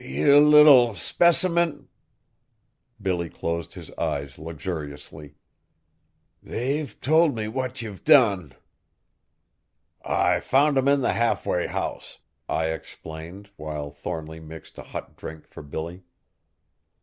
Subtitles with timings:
[0.03, 1.85] "Ye little specimint!"
[2.99, 5.35] Billy closed his eyes luxuriously.
[6.41, 8.55] "They've told me what ye've done!"
[10.03, 12.17] "I found him in the halfway house,"
[12.49, 16.01] Ai explained while Thornly mixed a hot drink for Billy.